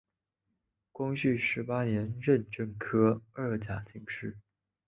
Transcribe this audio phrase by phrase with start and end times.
[0.91, 4.35] 光绪十八年壬辰科二甲进士。